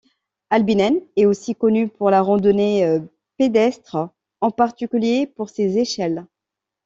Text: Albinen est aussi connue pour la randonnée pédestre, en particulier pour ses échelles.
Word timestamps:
Albinen 0.49 0.99
est 1.15 1.25
aussi 1.27 1.53
connue 1.53 1.87
pour 1.87 2.09
la 2.09 2.23
randonnée 2.23 2.99
pédestre, 3.37 4.09
en 4.41 4.49
particulier 4.49 5.27
pour 5.27 5.51
ses 5.51 5.77
échelles. 5.77 6.25